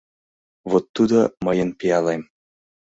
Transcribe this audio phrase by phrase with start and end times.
[0.69, 2.21] —Вот тудо мыйын пиалем.